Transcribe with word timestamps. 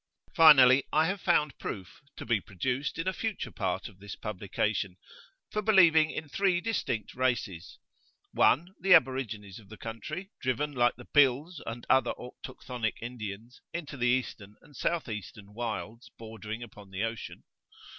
Finally, 0.33 0.83
I 0.91 1.05
have 1.05 1.21
found 1.21 1.59
proof, 1.59 2.01
to 2.17 2.25
be 2.25 2.41
produced 2.41 2.97
in 2.97 3.07
a 3.07 3.13
future 3.13 3.51
part 3.51 3.87
of 3.87 3.99
this 3.99 4.15
publication, 4.15 4.97
for 5.51 5.61
believing 5.61 6.09
in 6.09 6.27
three 6.27 6.59
distinct 6.59 7.13
races. 7.13 7.77
1. 8.31 8.73
The 8.79 8.95
aborigines 8.95 9.59
of 9.59 9.69
the 9.69 9.77
country, 9.77 10.31
driven 10.41 10.71
like 10.73 10.95
the 10.95 11.05
Bhils 11.13 11.61
and 11.67 11.85
other 11.87 12.13
autochthonic 12.13 12.97
Indians, 12.99 13.61
into 13.75 13.95
the 13.95 14.07
eastern 14.07 14.55
and 14.63 14.75
south 14.75 15.07
eastern 15.07 15.53
wilds 15.53 16.09
bordering 16.17 16.63
upon 16.63 16.89
the 16.89 17.03
ocean. 17.03 17.43